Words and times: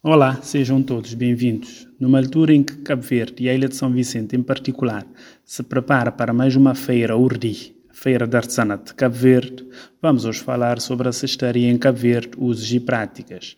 Olá, 0.00 0.38
sejam 0.42 0.80
todos 0.80 1.12
bem-vindos. 1.12 1.88
Numa 1.98 2.18
altura 2.18 2.54
em 2.54 2.62
que 2.62 2.76
Cabo 2.76 3.02
Verde 3.02 3.42
e 3.42 3.48
a 3.48 3.54
Ilha 3.54 3.68
de 3.68 3.74
São 3.74 3.90
Vicente 3.90 4.36
em 4.36 4.42
particular 4.44 5.04
se 5.44 5.60
prepara 5.60 6.12
para 6.12 6.32
mais 6.32 6.54
uma 6.54 6.72
feira 6.72 7.16
URDI, 7.16 7.74
Feira 7.90 8.24
de 8.24 8.36
Artesanato 8.36 8.92
de 8.92 8.94
Cabo 8.94 9.16
Verde, 9.16 9.66
vamos 10.00 10.24
hoje 10.24 10.38
falar 10.38 10.80
sobre 10.80 11.08
a 11.08 11.12
cestaria 11.12 11.68
em 11.68 11.76
Cabo 11.76 11.98
Verde, 11.98 12.30
usos 12.38 12.72
e 12.72 12.78
práticas. 12.78 13.56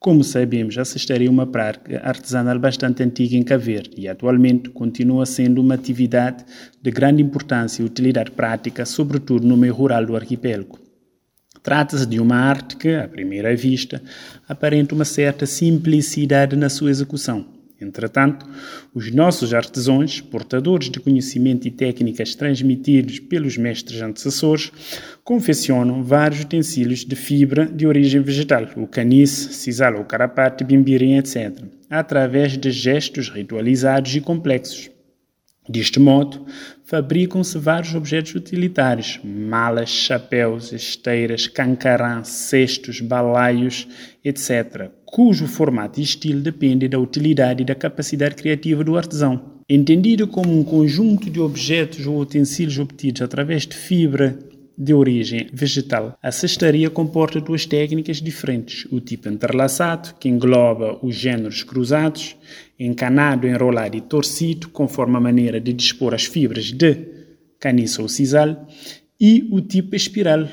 Como 0.00 0.24
sabemos, 0.24 0.76
a 0.76 0.84
cestaria 0.84 1.28
é 1.28 1.30
uma 1.30 1.46
prática 1.46 2.00
artesanal 2.02 2.58
bastante 2.58 3.04
antiga 3.04 3.36
em 3.36 3.44
Cabo 3.44 3.62
Verde 3.62 3.92
e 3.98 4.08
atualmente 4.08 4.70
continua 4.70 5.24
sendo 5.26 5.60
uma 5.60 5.74
atividade 5.74 6.44
de 6.82 6.90
grande 6.90 7.22
importância 7.22 7.82
e 7.82 7.86
utilidade 7.86 8.32
prática, 8.32 8.84
sobretudo 8.84 9.46
no 9.46 9.56
meio 9.56 9.74
rural 9.74 10.04
do 10.04 10.16
arquipélago. 10.16 10.87
Trata-se 11.68 12.06
de 12.06 12.18
uma 12.18 12.34
arte 12.34 12.78
que, 12.78 12.94
à 12.94 13.06
primeira 13.06 13.54
vista, 13.54 14.00
aparenta 14.48 14.94
uma 14.94 15.04
certa 15.04 15.44
simplicidade 15.44 16.56
na 16.56 16.70
sua 16.70 16.88
execução. 16.88 17.44
Entretanto, 17.78 18.46
os 18.94 19.12
nossos 19.12 19.52
artesãos, 19.52 20.18
portadores 20.18 20.88
de 20.88 20.98
conhecimento 20.98 21.68
e 21.68 21.70
técnicas 21.70 22.34
transmitidos 22.34 23.18
pelos 23.18 23.58
mestres 23.58 24.00
antecessores, 24.00 24.72
confeccionam 25.22 26.02
vários 26.02 26.40
utensílios 26.40 27.04
de 27.04 27.14
fibra 27.14 27.66
de 27.66 27.86
origem 27.86 28.22
vegetal, 28.22 28.66
o 28.74 28.86
canice, 28.86 29.52
sisal 29.52 29.98
ou 29.98 30.06
carapate, 30.06 30.64
bimbirim, 30.64 31.18
etc., 31.18 31.52
através 31.90 32.56
de 32.56 32.70
gestos 32.70 33.28
ritualizados 33.28 34.16
e 34.16 34.22
complexos. 34.22 34.88
Deste 35.68 36.00
modo, 36.00 36.46
fabricam-se 36.84 37.58
vários 37.58 37.94
objetos 37.94 38.34
utilitários, 38.34 39.20
malas, 39.22 39.90
chapéus, 39.90 40.72
esteiras, 40.72 41.46
cancarãs, 41.46 42.28
cestos, 42.28 43.02
balaios, 43.02 43.86
etc., 44.24 44.90
cujo 45.04 45.46
formato 45.46 46.00
e 46.00 46.02
estilo 46.02 46.40
depende 46.40 46.88
da 46.88 46.98
utilidade 46.98 47.62
e 47.62 47.66
da 47.66 47.74
capacidade 47.74 48.34
criativa 48.34 48.82
do 48.82 48.96
artesão. 48.96 49.58
Entendido 49.68 50.26
como 50.26 50.58
um 50.58 50.64
conjunto 50.64 51.28
de 51.28 51.38
objetos 51.38 52.06
ou 52.06 52.18
utensílios 52.18 52.78
obtidos 52.78 53.20
através 53.20 53.66
de 53.66 53.76
fibra 53.76 54.38
de 54.78 54.94
origem 54.94 55.48
vegetal. 55.52 56.16
A 56.22 56.30
cestaria 56.30 56.88
comporta 56.88 57.40
duas 57.40 57.66
técnicas 57.66 58.22
diferentes: 58.22 58.86
o 58.92 59.00
tipo 59.00 59.28
entrelaçado, 59.28 60.14
que 60.20 60.28
engloba 60.28 60.98
os 61.02 61.16
géneros 61.16 61.64
cruzados, 61.64 62.36
encanado, 62.78 63.48
enrolado 63.48 63.96
e 63.96 64.00
torcido, 64.00 64.68
conforme 64.68 65.16
a 65.16 65.20
maneira 65.20 65.60
de 65.60 65.72
dispor 65.72 66.14
as 66.14 66.26
fibras 66.26 66.66
de 66.66 66.96
caniça 67.58 68.00
ou 68.00 68.08
sisal, 68.08 68.68
e 69.20 69.48
o 69.50 69.60
tipo 69.60 69.96
espiral, 69.96 70.46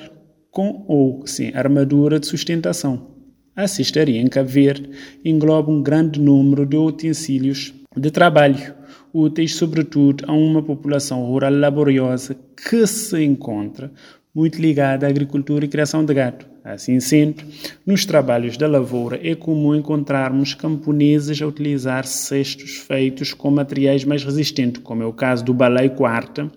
com 0.49 0.83
ou 0.87 1.27
sem 1.27 1.53
armadura 1.53 2.19
de 2.19 2.25
sustentação. 2.25 3.13
A 3.55 3.67
cestaria 3.67 4.19
em 4.19 4.27
Cabo 4.27 4.49
Verde 4.49 4.89
engloba 5.23 5.71
um 5.71 5.83
grande 5.83 6.19
número 6.19 6.65
de 6.65 6.75
utensílios 6.75 7.73
de 7.95 8.11
trabalho, 8.11 8.73
úteis 9.15 9.55
sobretudo 9.55 10.25
a 10.27 10.33
uma 10.33 10.61
população 10.61 11.23
rural 11.23 11.53
laboriosa 11.53 12.35
que 12.69 12.85
se 12.85 13.23
encontra 13.23 13.89
muito 14.33 14.61
ligada 14.61 15.07
à 15.07 15.09
agricultura 15.09 15.63
e 15.63 15.69
criação 15.69 16.03
de 16.03 16.13
gado. 16.13 16.45
Assim 16.65 16.99
sendo, 16.99 17.43
nos 17.85 18.05
trabalhos 18.05 18.57
da 18.57 18.67
lavoura 18.67 19.19
é 19.23 19.33
comum 19.35 19.73
encontrarmos 19.73 20.53
camponeses 20.53 21.41
a 21.41 21.47
utilizar 21.47 22.05
cestos 22.05 22.77
feitos 22.77 23.33
com 23.33 23.49
materiais 23.51 24.03
mais 24.03 24.23
resistentes, 24.23 24.81
como 24.83 25.01
é 25.01 25.05
o 25.05 25.13
caso 25.13 25.45
do 25.45 25.53
balai 25.53 25.89
quarta, 25.89 26.51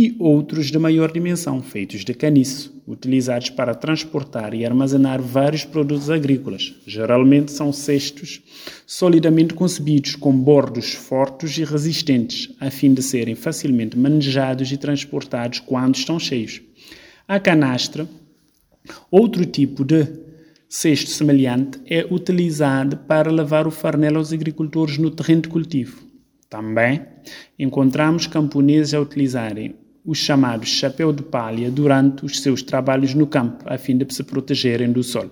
e 0.00 0.14
outros 0.20 0.70
de 0.70 0.78
maior 0.78 1.10
dimensão, 1.10 1.60
feitos 1.60 2.04
de 2.04 2.14
caniço, 2.14 2.72
utilizados 2.86 3.50
para 3.50 3.74
transportar 3.74 4.54
e 4.54 4.64
armazenar 4.64 5.20
vários 5.20 5.64
produtos 5.64 6.08
agrícolas. 6.08 6.72
Geralmente 6.86 7.50
são 7.50 7.72
cestos 7.72 8.40
solidamente 8.86 9.54
concebidos, 9.54 10.14
com 10.14 10.32
bordos 10.32 10.92
fortes 10.92 11.58
e 11.58 11.64
resistentes, 11.64 12.48
a 12.60 12.70
fim 12.70 12.94
de 12.94 13.02
serem 13.02 13.34
facilmente 13.34 13.98
manejados 13.98 14.70
e 14.70 14.76
transportados 14.76 15.58
quando 15.58 15.96
estão 15.96 16.16
cheios. 16.16 16.62
A 17.26 17.40
canastra, 17.40 18.08
outro 19.10 19.44
tipo 19.44 19.84
de 19.84 20.06
cesto 20.68 21.10
semelhante, 21.10 21.80
é 21.86 22.06
utilizado 22.08 22.98
para 22.98 23.32
levar 23.32 23.66
o 23.66 23.72
farnel 23.72 24.18
aos 24.18 24.32
agricultores 24.32 24.96
no 24.96 25.10
terreno 25.10 25.42
de 25.42 25.48
cultivo. 25.48 26.06
Também 26.48 27.02
encontramos 27.58 28.28
camponeses 28.28 28.94
a 28.94 29.00
utilizarem 29.00 29.74
o 30.08 30.14
chamado 30.14 30.64
chapéu 30.64 31.12
de 31.12 31.22
palha 31.22 31.70
durante 31.70 32.24
os 32.24 32.40
seus 32.40 32.62
trabalhos 32.62 33.12
no 33.12 33.26
campo, 33.26 33.62
a 33.66 33.76
fim 33.76 33.94
de 33.94 34.06
se 34.14 34.24
protegerem 34.24 34.90
do 34.90 35.02
sol. 35.02 35.28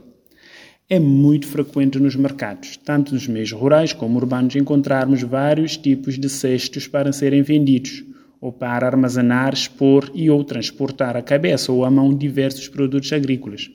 É 0.87 1.01
muito 1.01 1.47
frequente 1.47 1.99
nos 1.99 2.15
mercados, 2.15 2.77
tanto 2.77 3.15
nos 3.15 3.27
meios 3.27 3.51
rurais 3.53 3.95
como 3.95 4.19
urbanos, 4.19 4.55
encontrarmos 4.55 5.23
vários 5.23 5.79
tipos 5.79 6.19
de 6.19 6.29
cestos 6.29 6.87
para 6.87 7.11
serem 7.11 7.41
vendidos, 7.41 8.05
ou 8.39 8.53
para 8.53 8.87
armazenar, 8.87 9.55
expor 9.55 10.11
e 10.15 10.29
ou 10.29 10.45
transportar 10.45 11.17
à 11.17 11.23
cabeça 11.23 11.73
ou 11.73 11.83
à 11.83 11.91
mão 11.91 12.15
diversos 12.15 12.69
produtos 12.69 13.11
agrícolas. 13.15 13.71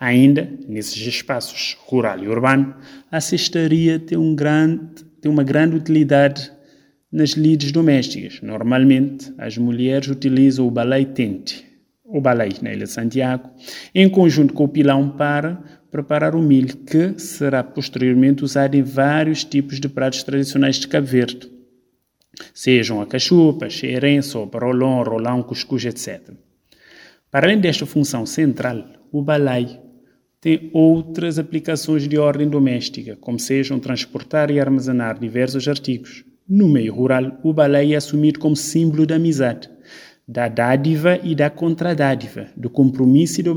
Ainda, 0.00 0.50
nesses 0.66 1.06
espaços 1.06 1.76
rural 1.84 2.24
e 2.24 2.28
urbano, 2.28 2.74
a 3.10 3.20
cestaria 3.20 3.98
tem, 3.98 4.16
um 4.16 4.34
grande, 4.34 5.04
tem 5.20 5.30
uma 5.30 5.44
grande 5.44 5.76
utilidade 5.76 6.50
nas 7.12 7.30
lides 7.30 7.70
domésticas. 7.70 8.40
Normalmente, 8.40 9.32
as 9.36 9.58
mulheres 9.58 10.08
utilizam 10.08 10.66
o 10.66 10.70
balai 10.70 11.04
tente, 11.04 11.64
o 12.04 12.20
balai 12.20 12.50
na 12.62 12.72
Ilha 12.72 12.86
de 12.86 12.90
Santiago, 12.90 13.50
em 13.94 14.08
conjunto 14.08 14.54
com 14.54 14.64
o 14.64 14.68
pilão 14.68 15.10
para 15.10 15.62
preparar 15.90 16.34
o 16.34 16.42
milho, 16.42 16.74
que 16.78 17.18
será 17.18 17.62
posteriormente 17.62 18.42
usado 18.42 18.74
em 18.74 18.82
vários 18.82 19.44
tipos 19.44 19.78
de 19.78 19.90
pratos 19.90 20.22
tradicionais 20.22 20.76
de 20.76 20.88
Cabo 20.88 21.06
Verde, 21.06 21.52
sejam 22.54 23.02
a 23.02 23.06
cachupa, 23.06 23.68
sopa, 24.22 24.58
rolão, 24.58 25.02
rolão, 25.02 25.42
cuscuz, 25.42 25.84
etc. 25.84 26.30
Para 27.30 27.46
além 27.46 27.60
desta 27.60 27.84
função 27.84 28.24
central, 28.24 28.84
o 29.10 29.22
balai 29.22 29.80
tem 30.40 30.70
outras 30.72 31.38
aplicações 31.38 32.08
de 32.08 32.18
ordem 32.18 32.48
doméstica, 32.48 33.16
como 33.16 33.38
sejam 33.38 33.78
transportar 33.78 34.50
e 34.50 34.58
armazenar 34.58 35.18
diversos 35.18 35.68
artigos. 35.68 36.24
No 36.54 36.68
meio 36.68 36.92
rural, 36.92 37.40
o 37.42 37.50
balai 37.50 37.94
é 37.94 37.96
assumido 37.96 38.38
como 38.38 38.54
símbolo 38.54 39.06
da 39.06 39.16
amizade, 39.16 39.70
da 40.28 40.48
dádiva 40.48 41.18
e 41.24 41.34
da 41.34 41.48
contradádiva, 41.48 42.48
do 42.54 42.68
compromisso 42.68 43.40
e 43.40 43.42
da 43.42 43.50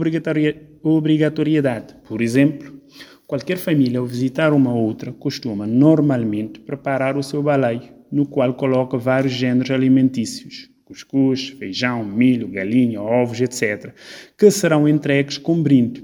obrigatoriedade. 0.82 1.94
Por 2.08 2.22
exemplo, 2.22 2.80
qualquer 3.28 3.58
família 3.58 4.00
ao 4.00 4.06
visitar 4.06 4.54
uma 4.54 4.74
outra 4.74 5.12
costuma 5.12 5.68
normalmente 5.68 6.62
preparar 6.62 7.18
o 7.18 7.22
seu 7.22 7.44
balai 7.44 7.92
no 8.10 8.26
qual 8.26 8.54
coloca 8.54 8.98
vários 8.98 9.34
géneros 9.34 9.72
alimentícios, 9.72 10.70
cuscuz, 10.86 11.50
feijão, 11.50 12.02
milho, 12.06 12.48
galinha, 12.48 13.02
ovos, 13.02 13.42
etc., 13.42 13.94
que 14.38 14.50
serão 14.50 14.88
entregues 14.88 15.38
com 15.38 15.62
brinde. 15.62 16.02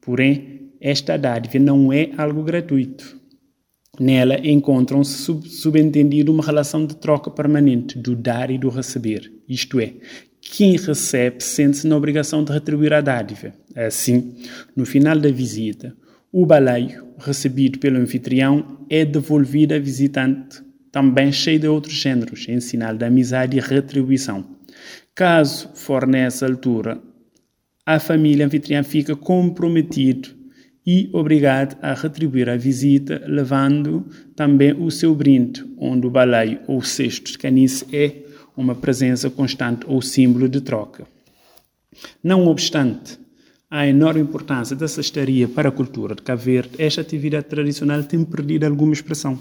Porém, 0.00 0.72
esta 0.80 1.16
dádiva 1.16 1.60
não 1.60 1.92
é 1.92 2.10
algo 2.18 2.42
gratuito. 2.42 3.21
Nela 4.00 4.38
encontram-se 4.42 5.18
sub 5.18 5.46
subentendido 5.46 6.32
uma 6.32 6.42
relação 6.42 6.86
de 6.86 6.96
troca 6.96 7.30
permanente 7.30 7.98
do 7.98 8.16
dar 8.16 8.50
e 8.50 8.56
do 8.56 8.70
receber, 8.70 9.30
isto 9.46 9.78
é, 9.78 9.92
quem 10.40 10.78
recebe 10.78 11.44
sente-se 11.44 11.86
na 11.86 11.96
obrigação 11.96 12.42
de 12.42 12.50
retribuir 12.52 12.94
a 12.94 13.02
dádiva. 13.02 13.52
Assim, 13.76 14.34
no 14.74 14.86
final 14.86 15.18
da 15.18 15.30
visita, 15.30 15.94
o 16.32 16.46
baleio 16.46 17.06
recebido 17.18 17.78
pelo 17.78 17.98
anfitrião 17.98 18.78
é 18.88 19.04
devolvido 19.04 19.74
a 19.74 19.78
visitante 19.78 20.62
também 20.90 21.30
cheio 21.30 21.60
de 21.60 21.68
outros 21.68 21.94
géneros, 21.94 22.46
em 22.48 22.60
sinal 22.60 22.96
de 22.96 23.04
amizade 23.04 23.58
e 23.58 23.60
retribuição. 23.60 24.56
Caso 25.14 25.68
for 25.74 26.06
nessa 26.06 26.46
altura, 26.46 26.98
a 27.84 28.00
família 28.00 28.46
anfitriã 28.46 28.82
fica 28.82 29.14
comprometido 29.14 30.30
e 30.86 31.08
obrigado 31.12 31.76
a 31.80 31.94
retribuir 31.94 32.48
a 32.48 32.56
visita, 32.56 33.22
levando 33.26 34.04
também 34.34 34.72
o 34.72 34.90
seu 34.90 35.14
brinde, 35.14 35.64
onde 35.78 36.06
o 36.06 36.10
baleio 36.10 36.60
ou 36.66 36.82
cesto 36.82 37.32
de 37.32 37.38
canice 37.38 37.86
é 37.92 38.22
uma 38.56 38.74
presença 38.74 39.30
constante 39.30 39.86
ou 39.86 40.02
símbolo 40.02 40.48
de 40.48 40.60
troca. 40.60 41.06
Não 42.22 42.46
obstante 42.46 43.18
a 43.70 43.86
enorme 43.86 44.20
importância 44.20 44.76
da 44.76 44.86
cestaria 44.86 45.48
para 45.48 45.70
a 45.70 45.72
cultura 45.72 46.14
de 46.14 46.22
Cabo 46.22 46.42
Verde, 46.42 46.72
esta 46.78 47.00
atividade 47.00 47.46
tradicional 47.46 48.02
tem 48.02 48.22
perdido 48.22 48.64
alguma 48.64 48.92
expressão 48.92 49.38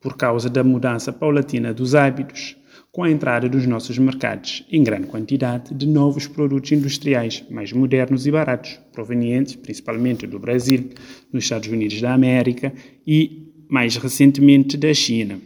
por 0.00 0.16
causa 0.16 0.50
da 0.50 0.64
mudança 0.64 1.12
paulatina 1.12 1.72
dos 1.72 1.94
hábitos, 1.94 2.56
com 2.92 3.04
a 3.04 3.10
entrada 3.10 3.48
dos 3.48 3.66
nossos 3.66 3.96
mercados 3.98 4.64
em 4.70 4.82
grande 4.82 5.06
quantidade 5.06 5.72
de 5.74 5.86
novos 5.86 6.26
produtos 6.26 6.72
industriais 6.72 7.44
mais 7.48 7.72
modernos 7.72 8.26
e 8.26 8.30
baratos, 8.30 8.78
provenientes 8.92 9.54
principalmente 9.54 10.26
do 10.26 10.38
Brasil, 10.38 10.90
dos 11.32 11.44
Estados 11.44 11.68
Unidos 11.68 12.00
da 12.00 12.12
América 12.12 12.72
e, 13.06 13.52
mais 13.68 13.96
recentemente, 13.96 14.76
da 14.76 14.92
China. 14.92 15.40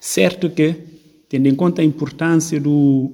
Certo 0.00 0.50
que, 0.50 0.74
tendo 1.28 1.46
em 1.46 1.54
conta 1.54 1.80
a 1.80 1.84
importância 1.84 2.60
do, 2.60 3.12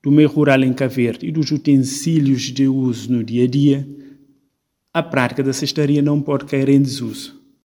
do 0.00 0.12
meio 0.12 0.28
rural 0.28 0.62
em 0.62 0.72
Cabo 0.72 0.94
e 1.22 1.32
dos 1.32 1.50
utensílios 1.50 2.42
de 2.42 2.68
uso 2.68 3.12
no 3.12 3.24
dia 3.24 3.44
a 3.44 3.48
dia, 3.48 3.88
a 4.94 5.02
prática 5.02 5.42
da 5.42 5.52
cestaria 5.52 6.00
não 6.00 6.20
pode 6.20 6.44
cair 6.44 6.68
em 6.68 6.80
desuso 6.80 7.39